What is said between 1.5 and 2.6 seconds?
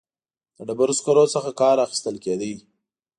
کار اخیستل کېده.